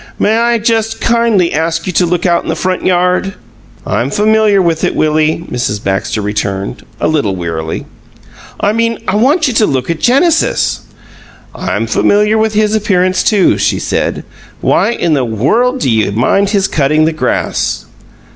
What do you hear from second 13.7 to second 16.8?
said. "Why in the world do you mind his